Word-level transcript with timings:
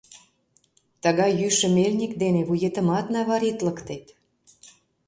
Тыгай 1.03 1.31
йӱшӧ 1.39 1.67
мельник 1.75 2.13
дене 2.23 2.41
вуетымат 2.49 3.05
наваритлыктет. 3.13 4.05